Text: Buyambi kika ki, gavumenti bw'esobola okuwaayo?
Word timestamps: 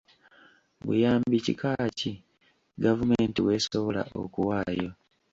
Buyambi 0.85 1.37
kika 1.45 1.71
ki, 1.99 2.11
gavumenti 2.83 3.37
bw'esobola 3.41 4.01
okuwaayo? 4.21 4.89